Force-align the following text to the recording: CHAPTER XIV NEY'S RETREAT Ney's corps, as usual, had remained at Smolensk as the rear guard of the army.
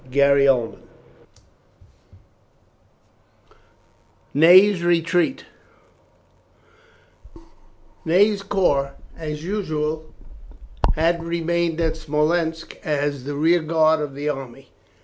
CHAPTER 0.09 0.37
XIV 0.47 0.77
NEY'S 4.33 4.83
RETREAT 4.83 5.45
Ney's 8.03 8.41
corps, 8.41 8.93
as 9.15 9.43
usual, 9.43 10.11
had 10.95 11.23
remained 11.23 11.79
at 11.79 11.95
Smolensk 11.95 12.77
as 12.83 13.25
the 13.25 13.35
rear 13.35 13.59
guard 13.61 13.99
of 13.99 14.15
the 14.15 14.27
army. 14.27 14.69